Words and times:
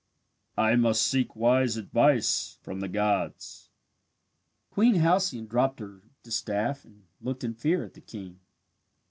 I 0.57 0.75
must 0.77 1.03
seek 1.05 1.35
wise 1.35 1.77
advice 1.77 2.57
from 2.63 2.79
the 2.79 2.87
gods." 2.87 3.69
Queen 4.71 4.95
Halcyone 4.95 5.45
dropped 5.45 5.79
her 5.79 6.01
distaff 6.23 6.83
and 6.85 7.05
looked 7.21 7.43
in 7.43 7.53
fear 7.53 7.83
at 7.85 7.93
the 7.93 8.01
king. 8.01 8.39